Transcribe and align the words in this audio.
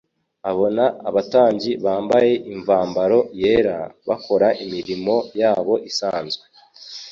Abona 0.49 0.83
abatambyi 1.09 1.71
bambaye 1.85 2.31
imvambaro 2.53 3.19
yera, 3.41 3.77
bakora 4.07 4.47
imirimo 4.63 5.15
yabo 5.41 5.73
isanzwe. 5.89 6.43